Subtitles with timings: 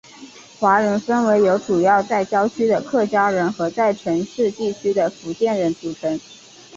[0.59, 6.19] 华人分为由主要在郊区的客家人和在城市地区的福建人组成。